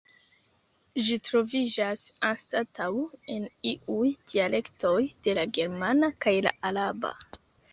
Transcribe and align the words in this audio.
Ĝi 1.07 1.17
troviĝas 1.27 2.05
anstataŭ 2.31 2.89
en 3.35 3.45
iuj 3.75 4.09
dialektoj 4.33 4.97
de 5.29 5.37
la 5.41 5.45
germana 5.59 6.11
kaj 6.27 6.35
la 6.49 6.57
araba. 6.73 7.17